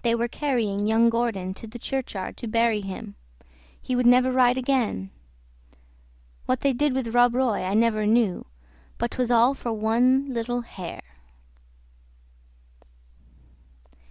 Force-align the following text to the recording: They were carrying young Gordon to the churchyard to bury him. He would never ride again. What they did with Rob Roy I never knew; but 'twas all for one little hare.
They 0.00 0.14
were 0.14 0.26
carrying 0.26 0.86
young 0.86 1.10
Gordon 1.10 1.52
to 1.52 1.66
the 1.66 1.78
churchyard 1.78 2.38
to 2.38 2.48
bury 2.48 2.80
him. 2.80 3.14
He 3.78 3.94
would 3.94 4.06
never 4.06 4.32
ride 4.32 4.56
again. 4.56 5.10
What 6.46 6.62
they 6.62 6.72
did 6.72 6.94
with 6.94 7.14
Rob 7.14 7.34
Roy 7.34 7.62
I 7.62 7.74
never 7.74 8.06
knew; 8.06 8.46
but 8.96 9.10
'twas 9.10 9.30
all 9.30 9.52
for 9.52 9.70
one 9.70 10.32
little 10.32 10.62
hare. 10.62 11.18